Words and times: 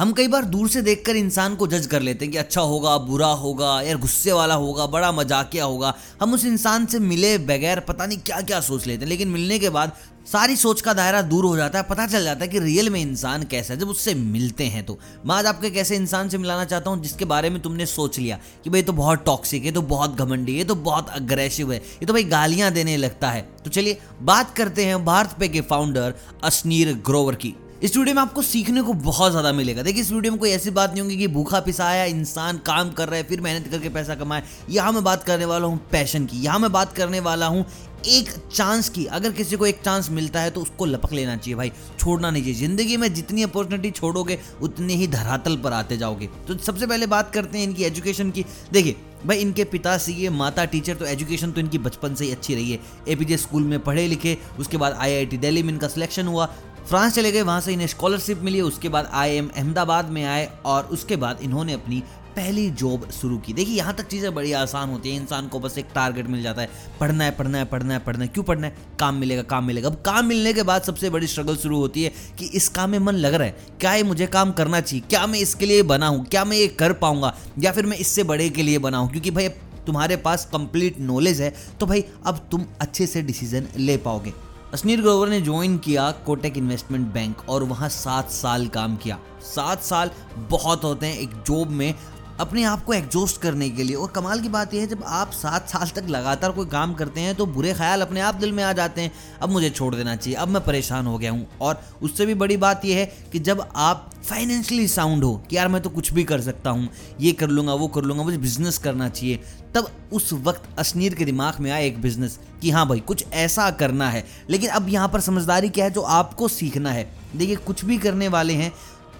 हम 0.00 0.12
कई 0.12 0.28
बार 0.28 0.44
दूर 0.44 0.68
से 0.68 0.80
देखकर 0.82 1.16
इंसान 1.16 1.56
को 1.56 1.66
जज 1.66 1.86
कर 1.86 2.02
लेते 2.02 2.24
हैं 2.24 2.32
कि 2.32 2.38
अच्छा 2.38 2.60
होगा, 2.60 2.96
बुरा 2.98 3.26
होगा, 3.28 3.80
यार 3.82 3.96
गुस्से 3.96 4.32
वाला 4.32 4.54
होगा, 4.54 4.86
बड़ा 4.86 5.10
मजाकिया 5.12 5.64
होगा। 5.64 5.92
हम 6.20 6.34
उस 6.34 6.44
इंसान 6.44 6.86
से 6.86 6.98
मिले 6.98 7.36
बगैर 7.40 7.80
पता 7.80 8.06
नहीं 8.06 8.18
क्या 8.18 8.40
क्या 8.40 8.60
सोच 8.60 8.86
लेते 8.86 9.04
हैं, 9.04 9.08
लेकिन 9.08 9.28
मिलने 9.28 9.58
के 9.58 9.70
बाद 9.70 9.92
सारी 10.26 10.56
सोच 10.56 10.80
का 10.80 10.92
दायरा 10.94 11.20
दूर 11.22 11.44
हो 11.44 11.56
जाता 11.56 11.78
है, 11.78 11.84
पता 11.84 12.06
चल 12.06 12.24
जाता 12.24 12.44
है 12.44 12.48
कि 12.48 12.58
रियल 12.58 12.90
में 12.90 13.00
इंसान 13.00 13.44
कैसा 13.44 13.74
है, 13.74 13.80
जब 13.80 13.88
उससे 13.88 14.14
मिलते 14.14 14.64
हैं 14.66 14.84
तो। 14.86 14.98
मैं 15.26 15.36
आज 15.36 15.46
आपके 15.46 15.70
कैसे 15.70 15.96
इंसान 15.96 16.28
से 16.28 16.38
मिलाना 16.38 16.64
चाहता 16.64 16.90
हूँ 16.90 17.02
जिसके 17.02 17.24
बारे 17.26 17.50
में 17.50 17.62
तुमने 17.62 17.86
सोच 17.88 18.18
लिया 18.18 18.38
कि 18.64 18.70
भाई 18.70 18.82
तो 18.82 18.92
बहुत 18.94 19.24
टॉक्सिक 19.26 19.64
है 19.64 19.72
तो 19.72 19.82
बहुत 19.84 20.16
घमंडी 20.16 20.58
है 20.58 20.64
तो 20.64 20.74
बहुत 20.74 21.10
अग्रेसिव 21.12 21.72
है, 21.72 21.78
ये 21.78 22.06
तो 22.06 22.12
भाई 22.12 22.24
गालियाँ 22.26 22.72
देने 22.72 22.96
लगता 22.96 23.30
है। 23.30 23.48
तो 23.64 23.70
चलिए 23.70 24.00
बात 24.22 24.56
करते 24.56 24.84
हैं 24.84 25.04
भारत 25.04 25.36
पे 25.40 25.48
के 25.48 25.60
फाउंडर 25.62 26.14
अश्नीर 26.44 27.00
ग्रोवर 27.06 27.34
की। 27.34 27.54
इस 27.82 27.96
वीडियो 27.96 28.14
में 28.14 28.20
आपको 28.22 28.42
सीखने 28.42 28.80
को 28.82 28.92
बहुत 28.94 29.30
ज़्यादा 29.30 29.52
मिलेगा। 29.52 29.82
देखिए, 29.82 30.02
इस 30.02 30.10
वीडियो 30.12 30.32
में 30.32 30.38
कोई 30.40 30.50
ऐसी 30.50 30.70
बात 30.70 30.90
नहीं 30.90 31.02
होगी 31.02 31.16
कि 31.16 31.26
भूखा 31.28 31.60
पिसाया, 31.60 32.04
इंसान 32.04 32.58
काम 32.66 32.90
कर 32.92 33.08
रहा 33.08 33.16
है, 33.16 33.22
फिर 33.22 33.40
मेहनत 33.40 33.68
करके 33.68 33.88
पैसा 33.88 34.14
कमाए 34.14 34.42
यहाँ 34.70 34.92
मैं 34.92 35.02
बात 35.04 35.22
करने 35.24 35.44
वाला 35.44 35.66
हूँ 35.66 35.80
पैशन 35.92 36.26
की। 36.26 36.42
यहाँ 36.42 36.58
मैं 36.58 36.72
बात 36.72 36.92
करने 36.92 37.20
वाला 37.20 37.46
हूँ 37.46 37.64
एक 38.08 38.30
चांस 38.52 38.88
की। 38.88 39.04
अगर 39.06 39.32
किसी 39.32 39.56
को 39.56 39.66
एक 39.66 39.80
चांस 39.84 40.10
मिलता 40.10 40.40
है 40.40 40.50
तो 40.50 40.60
उसको 40.60 40.84
लपक 40.86 41.12
लेना 41.12 41.36
चाहिए 41.36 41.56
भाई। 41.56 41.72
छोड़ना 41.98 42.30
नहीं 42.30 42.42
चाहिए। 42.42 42.58
ज़िंदगी 42.58 42.96
में 42.96 43.12
जितनी 43.14 43.42
अपॉर्चुनिटी 43.42 43.90
छोड़ोगे, 43.90 44.38
उतनी 44.62 44.94
ही 44.94 45.06
धरातल 45.08 45.56
पर 45.56 45.72
आते 45.72 45.96
जाओगे। 45.96 46.28
तो 46.48 46.58
सबसे 46.58 46.86
पहले 46.86 47.06
बात 47.08 47.32
करते 47.34 47.58
हैं 47.58 47.66
इनकी 47.66 47.84
एजुकेशन 47.84 48.30
की। 48.30 48.44
देखिए, 48.72 48.96
भाई, 49.26 49.38
इनके 49.38 49.64
पिता 49.66 49.96
सी 49.98 50.28
माता 50.30 50.64
टीचर 50.64 50.94
तो 50.94 51.04
एजुकेशन 51.06 51.52
तो 51.52 51.60
इनकी 51.60 51.78
बचपन 51.78 52.14
से 52.14 52.24
ही 52.24 52.30
अच्छी 52.32 52.54
रही 52.54 52.70
है। 52.72 52.78
एपीजे 53.08 53.36
स्कूल 53.36 53.62
में 53.62 53.78
पढ़े 53.80 54.06
लिखे, 54.08 54.36
उसके 54.58 54.76
बाद 54.76 54.92
आईआईटी 54.94 55.38
दिल्ली 55.38 55.62
में 55.62 55.72
इनका 55.72 55.88
सिलेक्शन 55.88 56.26
हुआ। 56.26 56.48
फ्रांस 56.88 57.14
चले 57.14 57.32
गए, 57.32 57.42
वहाँ 57.42 57.60
से 57.60 57.72
इन्हें 57.72 57.86
स्कॉलरशिप 57.86 58.38
मिली, 58.38 58.60
उसके 58.60 58.88
बाद 58.88 59.10
आई 59.12 59.30
एम 59.30 59.48
अहमदाबाद 59.48 60.08
में 60.10 60.24
आए 60.24 60.48
और 60.64 60.84
उसके 60.86 61.16
बाद 61.16 61.38
इन्होंने 61.42 61.72
अपनी 61.72 62.02
पहली 62.36 62.68
जॉब 62.70 63.08
शुरू 63.10 63.36
की। 63.38 63.52
देखिए, 63.52 63.76
यहाँ 63.76 63.94
तक 63.94 64.06
चीज़ें 64.06 64.34
बड़ी 64.34 64.52
आसान 64.52 64.90
होती 64.90 65.10
है, 65.10 65.16
इंसान 65.16 65.48
को 65.48 65.60
बस 65.60 65.78
एक 65.78 65.86
टारगेट 65.94 66.26
मिल 66.26 66.42
जाता 66.42 66.62
है। 66.62 66.68
पढ़ना 67.00 67.24
है 67.24 67.30
पढ़ना 67.30 67.58
है 67.58 67.64
पढ़ना 67.64 67.94
है 67.94 68.00
पढ़ना 68.00 68.24
है। 68.24 68.28
क्यों 68.28 68.44
पढ़ना 68.44 68.66
है? 68.66 68.76
काम 69.00 69.14
मिलेगा 69.14 69.42
काम 69.42 69.64
मिलेगा। 69.64 69.88
अब 69.88 69.94
काम 69.96 70.26
मिलने 70.26 70.52
के 70.52 70.62
बाद 70.62 70.82
सबसे 70.82 71.10
बड़ी 71.10 71.26
स्ट्रगल 71.26 71.56
शुरू 71.56 71.78
होती 71.78 72.02
है 72.02 72.12
कि 72.38 72.46
इस 72.46 72.68
काम 72.68 72.90
में 72.90 72.98
मन 72.98 73.14
लग 73.14 73.34
रहा 73.34 73.46
है। 73.46 73.56
क्या 73.80 73.94
ये 73.94 74.02
मुझे 74.02 74.26
काम 74.26 74.52
करना 74.52 74.80
चाहिए? 74.80 75.04
क्या 75.10 75.26
मैं 75.26 75.38
इसके 75.38 75.66
लिए 75.66 75.82
बना 75.84 76.06
हूँ? 76.06 76.24
क्या 76.26 76.44
मैं 76.44 76.56
ये 76.56 76.68
कर 76.68 76.92
पाऊँगा? 76.94 77.34
या 77.58 77.72
फिर 77.72 77.86
मैं 77.86 77.96
इससे 77.96 78.24
बड़े 78.24 78.48
के 78.50 78.62
लिए 78.62 78.78
बना 78.78 78.98
हूँ? 78.98 79.10
क्योंकि 79.10 79.30
भाई 79.30 79.48
तुम्हारे 79.86 80.16
पास 80.18 80.48
कंप्लीट 80.52 80.98
नॉलेज 81.00 81.40
है 81.40 81.52
तो 81.80 81.86
भाई, 81.86 82.04
अब 82.26 82.46
तुम 82.50 82.64
अच्छे 82.80 83.06
से 83.06 83.22
डिसीज़न 83.22 83.68
ले 83.76 83.96
पाओगे। 83.96 84.32
अश्नीर 84.72 85.00
ग्रोवर 85.00 85.28
ने 85.28 85.40
ज्वाइन 85.40 85.78
किया 85.78 86.10
कोटेक 86.10 86.56
इन्वेस्टमेंट 86.56 87.06
बैंक 87.06 87.48
और 87.48 87.62
वहाँ 87.64 87.88
सात 87.88 88.30
साल 88.30 88.66
काम 88.68 88.96
किया। 88.96 89.18
सात 89.42 89.82
साल 89.82 90.10
बहुत 90.50 90.84
होते 90.84 91.06
हैं 91.06 91.18
एक 91.18 91.30
जॉब 91.32 91.70
में। 91.70 91.94
अपने 92.40 92.62
आप 92.64 92.84
को 92.84 92.92
एग्जॉस्ट 92.92 93.40
करने 93.40 93.68
के 93.70 93.82
लिए। 93.82 93.96
और 93.96 94.10
कमाल 94.10 94.40
की 94.40 94.48
बात 94.48 94.74
यह 94.74 94.80
है, 94.80 94.86
जब 94.86 95.02
आप 95.06 95.30
सात 95.32 95.68
साल 95.68 95.88
तक 95.96 96.08
लगातार 96.08 96.52
कोई 96.52 96.66
काम 96.66 96.94
करते 96.94 97.20
हैं 97.20 97.34
तो 97.34 97.46
बुरे 97.48 97.72
ख्याल 97.74 98.00
अपने 98.00 98.20
आप 98.20 98.34
दिल 98.34 98.52
में 98.52 98.62
आ 98.64 98.72
जाते 98.72 99.00
हैं। 99.00 99.12
अब 99.42 99.50
मुझे 99.50 99.70
छोड़ 99.70 99.94
देना 99.94 100.16
चाहिए, 100.16 100.36
अब 100.36 100.48
मैं 100.48 100.64
परेशान 100.64 101.06
हो 101.06 101.16
गया 101.18 101.30
हूँ। 101.30 101.46
और 101.60 101.82
उससे 102.02 102.26
भी 102.26 102.34
बड़ी 102.36 102.56
बात 102.58 102.84
यह 102.84 102.98
है 102.98 103.06
कि 103.32 103.38
जब 103.40 103.66
आप 103.76 104.10
फाइनेंशियली 104.22 104.86
साउंड 104.88 105.24
हो 105.24 105.34
कि 105.50 105.56
यार 105.56 105.68
मैं 105.68 105.80
तो 105.82 105.90
कुछ 105.90 106.12
भी 106.12 106.24
कर 106.24 106.40
सकता 106.40 106.70
हूँ, 106.70 106.88
ये 107.20 107.32
कर 107.32 107.48
लूँगा, 107.48 107.74
वो 107.74 107.88
कर 107.88 108.02
लूँगा, 108.02 108.22
मुझे 108.22 108.38
बिज़नेस 108.38 108.78
करना 108.78 109.08
चाहिए, 109.08 109.40
तब 109.74 109.90
उस 110.12 110.32
वक्त 110.34 110.78
अश्नीर 110.78 111.14
के 111.14 111.24
दिमाग 111.24 111.60
में 111.60 111.70
आया 111.70 111.80
एक 111.80 112.00
बिज़नेस 112.02 112.38
कि 112.62 112.70
हाँ 112.70 112.86
भाई, 112.88 113.00
कुछ 113.00 113.24
ऐसा 113.32 113.70
करना 113.72 114.08
है। 114.10 114.24
लेकिन 114.50 114.70
अब 114.70 114.88
यहाँ 114.88 115.08
पर 115.08 115.20
समझदारी 115.20 115.68
क्या 115.68 115.84
है, 115.84 115.90
जो 115.90 116.00
आपको 116.00 116.48
सीखना 116.50 116.90
है। 116.90 117.10
देखिए, 117.36 117.56
कुछ 117.56 117.84
भी 117.84 117.98
करने 117.98 118.28
वाले 118.28 118.52
हैं 118.52 118.72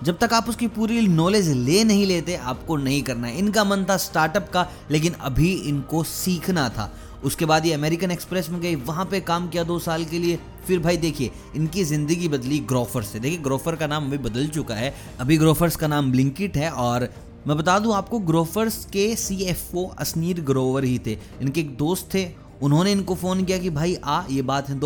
जब 0.05 0.19
तक 0.19 0.33
आप 0.33 0.49
उसकी 0.49 0.67
पूरी 0.67 1.07
नॉलेज 1.09 1.49
ले 1.49 1.85
नहीं 1.85 2.07
लेते, 2.07 2.35
आपको 2.35 2.77
नहीं 2.77 3.03
करना 3.03 3.27
है। 3.27 3.39
इनका 3.39 3.65
मन 3.65 3.85
था 3.91 3.97
स्टार्टअप 3.97 4.49
का, 4.53 4.67
लेकिन 4.91 5.13
अभी 5.13 5.53
इनको 5.53 6.03
सीखना 6.03 6.69
था। 6.69 6.93
उसके 7.25 7.45
बाद 7.45 7.67
ये 7.67 7.73
अमेरिकन 7.73 8.11
एक्सप्रेस 8.11 8.49
में 8.51 8.61
गई, 8.61 8.75
वहाँ 8.75 9.05
पे 9.05 9.21
काम 9.21 9.49
किया 9.49 9.65
दो 9.65 9.79
साल 9.79 10.05
के 10.05 10.19
लिए। 10.19 10.39
फिर 10.67 10.79
भाई 10.79 10.97
देखिए, 10.97 11.31
इनकी 11.57 11.85
ज़िंदगी 11.85 12.29
बदली 12.29 12.59
ग्रोफर 12.59 13.03
से। 13.03 13.21
देखिए 13.21 13.39
ग्रोफर 13.39 13.77
का 13.77 13.87
नाम 13.87 14.07
अभी 14.07 14.19
बदल 14.19 14.49
चुका 14.49 14.75
है। 14.75 14.95
अभी 15.21 15.37
ग्रोफर्स 15.37 15.77
का 15.77 15.87
नाम 15.87 16.13
ब्लिंकिट 16.13 16.57
है 16.57 16.71
और 16.71 17.09
मैं 17.47 17.57
बता 17.57 17.79
दूँ 17.79 17.95
आपको 17.95 18.19
ग्रोफर्स 18.19 18.85
के 18.85 19.17
सी 19.17 19.37
एफ़ 19.43 19.77
ओ 19.77 19.87
असनीर 19.99 20.41
ग्रोवर 20.41 20.85
ही 20.85 20.99
थे। 20.99 21.19
इनके 21.43 21.61
एक 21.61 21.77
दोस्त 21.77 22.09
थे। 22.15 22.29
उन्होंने 22.63 22.93
इनको 22.93 23.15
फ़ोन 23.15 23.45
किया 23.45 23.59
कि 23.59 23.71
भाई, 23.71 23.95
आ, 23.95 24.23
ये 24.31 24.43
बात 24.43 24.69
है 24.69 24.79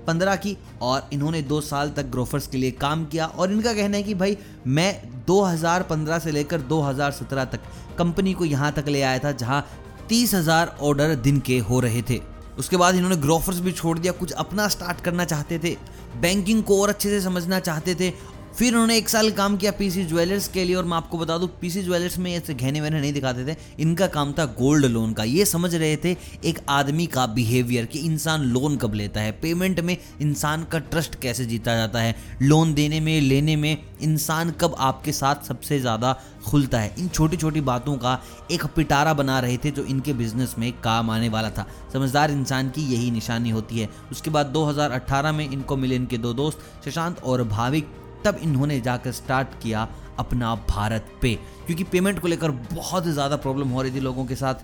2015 0.00 0.36
की 0.36 0.56
और 0.82 1.08
इन्होंने 1.12 1.42
दो 1.42 1.60
साल 1.60 1.90
तक 1.90 2.06
ग्रोफर्स 2.06 2.46
के 2.46 2.58
लिए 2.58 2.70
काम 2.70 3.04
किया 3.06 3.26
और 3.26 3.52
इनका 3.52 3.72
कहना 3.72 3.96
है 3.96 4.02
कि 4.02 4.14
भाई, 4.14 4.36
मैं 4.66 5.24
2015 5.26 6.18
से 6.18 6.30
लेकर 6.30 6.60
2017 6.62 7.52
तक 7.52 7.60
कंपनी 7.98 8.32
को 8.34 8.44
यहाँ 8.44 8.72
तक 8.72 8.88
ले 8.88 9.02
आया 9.02 9.18
था 9.18 9.32
जहाँ 9.34 9.66
तीस 10.08 10.34
हज़ार 10.34 10.76
ऑर्डर 10.80 11.14
दिन 11.16 11.40
के 11.40 11.58
हो 11.60 11.80
रहे 11.80 12.02
थे। 12.02 12.20
उसके 12.58 12.76
बाद 12.76 12.94
इन्होंने 12.94 13.16
ग्रोफर्स 13.16 13.58
भी 13.60 13.72
छोड़ 13.72 13.98
दिया, 13.98 14.12
कुछ 14.12 14.32
अपना 14.32 14.68
स्टार्ट 14.68 15.00
करना 15.00 15.24
चाहते 15.24 15.58
थे, 15.58 15.76
बैंकिंग 16.20 16.62
को 16.62 16.80
और 16.82 16.88
अच्छे 16.88 17.08
से 17.10 17.20
समझना 17.20 17.58
चाहते 17.60 17.94
थे 17.94 18.12
फिर 18.58 18.72
उन्होंने 18.74 18.96
एक 18.98 19.08
साल 19.08 19.30
काम 19.30 19.56
किया 19.56 19.70
पीसी 19.72 20.04
ज्वेलर्स 20.04 20.46
के 20.48 20.64
लिए 20.64 20.74
और 20.76 20.84
मैं 20.84 20.96
आपको 20.96 21.18
बता 21.18 21.36
दूँ 21.38 21.48
पीसी 21.60 21.82
ज्वेलर्स 21.82 22.18
में 22.18 22.32
ऐसे 22.32 22.54
गहने 22.54 22.80
वहने 22.80 23.00
नहीं 23.00 23.12
दिखाते 23.12 23.44
थे। 23.46 23.56
इनका 23.80 24.06
काम 24.06 24.32
था 24.32 24.44
गोल्ड 24.58 24.86
लोन 24.86 25.12
का। 25.12 25.24
ये 25.24 25.44
समझ 25.44 25.74
रहे 25.74 25.96
थे, 25.96 26.16
एक 26.44 26.58
आदमी 26.68 27.06
का 27.06 27.26
बिहेवियर 27.26 27.86
कि 27.86 27.98
इंसान 27.98 28.42
लोन 28.42 28.76
कब 28.76 28.94
लेता 28.94 29.20
है। 29.20 29.32
पेमेंट 29.32 29.80
में 29.80 29.96
इंसान 30.20 30.64
का 30.64 30.78
ट्रस्ट 30.78 31.14
कैसे 31.14 31.44
जीता 31.44 31.76
जाता 31.76 32.00
है? 32.00 32.14
लोन 32.42 32.74
देने 32.74 33.00
में, 33.00 33.20
लेने 33.20 33.56
में 33.56 33.76
इंसान 34.02 34.50
कब 34.50 34.74
आपके 34.78 35.12
साथ 35.12 35.46
सबसे 35.46 35.78
ज़्यादा 35.80 36.12
खुलता 36.46 36.80
है? 36.80 36.94
इन 36.98 37.08
छोटी 37.08 37.36
छोटी 37.36 37.60
बातों 37.60 37.96
का 37.96 38.18
एक 38.50 38.66
पिटारा 38.66 39.14
बना 39.14 39.38
रहे 39.40 39.56
थे 39.56 39.70
जो 39.70 39.84
इनके 39.84 40.12
बिज़नेस 40.12 40.54
में 40.58 40.72
काम 40.80 41.10
आने 41.10 41.28
वाला 41.28 41.50
था। 41.50 41.66
समझदार 41.92 42.30
इंसान 42.30 42.70
की 42.70 42.82
यही 42.92 43.10
निशानी 43.10 43.50
होती 43.50 43.80
है। 43.80 43.88
उसके 44.12 44.30
बाद 44.30 44.46
2018 44.48 45.32
में 45.32 45.48
इनको 45.50 45.76
मिले 45.76 45.96
इनके 45.96 46.18
दो 46.18 46.32
दोस्त 46.34 46.58
शशांत 46.84 47.22
और 47.22 47.44
भाविक। 47.48 47.88
तब 48.24 48.38
इन्होंने 48.42 48.80
जाकर 48.80 49.12
स्टार्ट 49.12 49.62
किया 49.62 49.88
अपना 50.18 50.54
भारत 50.68 51.12
पे 51.22 51.34
क्योंकि 51.66 51.84
पेमेंट 51.84 52.18
को 52.18 52.28
लेकर 52.28 52.50
बहुत 52.50 53.06
ज़्यादा 53.06 53.36
प्रॉब्लम 53.36 53.68
हो 53.68 53.82
रही 53.82 53.94
थी 53.94 54.00
लोगों 54.00 54.24
के 54.24 54.36
साथ। 54.36 54.54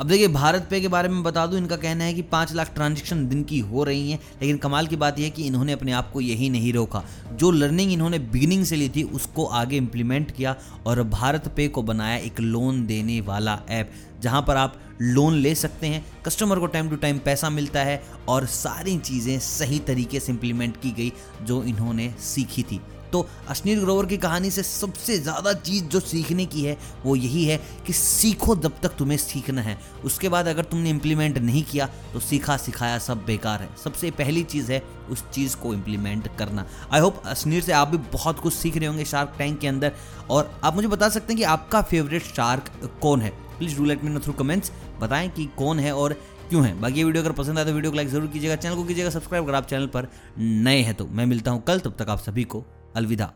अब 0.00 0.06
देखिए, 0.06 0.28
भारत 0.28 0.66
पे 0.70 0.80
के 0.80 0.88
बारे 0.88 1.08
में 1.08 1.22
बता 1.22 1.46
दूँ, 1.46 1.58
इनका 1.58 1.76
कहना 1.76 2.04
है 2.04 2.14
कि 2.14 2.22
पाँच 2.22 2.52
लाख 2.52 2.72
ट्रांजेक्शन 2.74 3.26
दिन 3.28 3.42
की 3.42 3.58
हो 3.60 3.84
रही 3.84 4.10
हैं, 4.10 4.18
लेकिन 4.40 4.56
कमाल 4.58 4.86
की 4.86 4.96
बात 4.96 5.18
यह 5.18 5.24
है 5.24 5.30
कि 5.30 5.46
इन्होंने 5.46 5.72
अपने 5.72 5.92
आप 5.92 6.10
को 6.12 6.20
यही 6.20 6.48
नहीं 6.50 6.72
रोका। 6.72 7.02
जो 7.32 7.50
लर्निंग 7.50 7.92
इन्होंने 7.92 8.18
बिगिनिंग 8.18 8.64
से 8.64 8.76
ली 8.76 8.88
थी, 8.88 9.02
उसको 9.02 9.44
आगे 9.44 9.76
इम्प्लीमेंट 9.76 10.30
किया 10.30 10.54
और 10.86 11.02
भारत 11.10 11.48
पे 11.56 11.68
को 11.68 11.82
बनाया 11.82 12.16
एक 12.18 12.40
लोन 12.40 12.84
देने 12.86 13.20
वाला 13.20 13.58
ऐप 13.70 13.92
जहाँ 14.22 14.42
पर 14.42 14.56
आप 14.56 14.76
लोन 15.02 15.34
ले 15.34 15.54
सकते 15.54 15.86
हैं। 15.86 16.04
कस्टमर 16.26 16.58
को 16.58 16.66
टाइम 16.66 16.88
टू 16.90 16.96
टाइम 16.96 17.18
पैसा 17.18 17.50
मिलता 17.50 17.80
है 17.80 18.02
और 18.28 18.46
सारी 18.46 18.98
चीज़ें 18.98 19.38
सही 19.38 19.78
तरीके 19.78 20.20
से 20.20 20.32
इम्प्लीमेंट 20.32 20.76
की 20.76 20.90
गई, 20.90 21.12
जो 21.42 21.62
इन्होंने 21.64 22.12
सीखी 22.24 22.62
थी। 22.62 22.80
तो 23.12 23.26
अश्नीर 23.48 23.80
ग्रोवर 23.80 24.06
की 24.06 24.16
कहानी 24.18 24.50
से 24.50 24.62
सबसे 24.62 25.18
ज़्यादा 25.18 25.52
चीज़ 25.54 25.84
जो 25.86 26.00
सीखने 26.02 26.46
की 26.46 26.62
है, 26.62 26.76
वो 27.04 27.16
यही 27.16 27.44
है 27.44 27.56
कि 27.86 27.92
सीखो 27.92 28.56
जब 28.56 28.80
तक 28.82 28.96
तुम्हें 28.98 29.18
सीखना 29.18 29.62
है। 29.62 29.78
उसके 30.04 30.28
बाद 30.28 30.48
अगर 30.48 30.64
तुमने 30.64 30.90
इम्प्लीमेंट 30.90 31.38
नहीं 31.38 31.62
किया 31.64 31.88
तो 32.12 32.20
सीखा 32.20 32.56
सिखाया 32.58 32.98
सब 33.00 33.24
बेकार 33.26 33.62
है। 33.62 33.68
सबसे 33.84 34.10
पहली 34.12 34.42
चीज़ 34.44 34.72
है 34.72 34.82
उस 35.10 35.24
चीज़ 35.30 35.56
को 35.56 35.72
इम्प्लीमेंट 35.74 36.28
करना। 36.38 36.66
आई 36.92 37.00
होप 37.00 37.22
अश्नीर 37.26 37.62
से 37.62 37.72
आप 37.74 37.88
भी 37.88 37.98
बहुत 38.12 38.40
कुछ 38.40 38.54
सीख 38.54 38.76
रहे 38.76 38.86
होंगे 38.86 39.04
शार्क 39.06 39.34
टैंक 39.38 39.58
के 39.60 39.68
अंदर। 39.68 39.92
और 40.30 40.50
आप 40.64 40.74
मुझे 40.74 40.88
बता 40.88 41.08
सकते 41.08 41.32
हैं 41.32 41.38
कि 41.38 41.44
आपका 41.46 41.82
फेवरेट 41.82 42.22
शार्क 42.24 42.70
कौन 43.02 43.20
है? 43.20 43.30
Please 43.58 43.76
do 43.76 43.84
let 43.84 44.04
me 44.04 44.10
know 44.10 44.20
through 44.20 44.32
comments 44.34 44.72
बताएँ 45.00 45.28
कि 45.28 45.44
कौन 45.58 45.78
है 45.80 45.94
और 45.94 46.12
क्यों 46.48 46.64
है। 46.66 46.78
बाकी 46.80 46.98
ये 46.98 47.04
वीडियो 47.04 47.22
अगर 47.22 47.32
पसंद 47.34 47.58
आए 47.58 47.64
तो 47.64 47.72
वीडियो 47.72 47.90
को 47.90 47.96
लाइक 47.96 48.08
ज़रूर 48.08 48.26
कीजिएगा। 48.26 48.56
चैनल 48.56 48.74
को 48.76 48.84
कीजिएगा 48.84 49.10
सब्सक्राइब 49.10 49.44
अगर 49.44 49.54
आप 49.54 49.66
चैनल 49.66 49.86
पर 49.86 50.08
नए 50.38 50.80
हैं 50.82 50.94
तो 50.94 51.06
मैं 51.06 51.26
मिलता 51.26 51.50
हूँ 51.50 51.62
कल। 51.62 51.80
तब 51.80 51.94
तक 51.98 52.10
आप 52.10 52.18
सभी 52.20 52.44
को 52.44 52.64
अलविदा 52.95 53.33